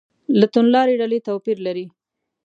له 0.39 0.45
توندلارې 0.53 0.99
ډلې 1.01 1.19
توپیر 1.27 1.57
لري. 1.67 1.85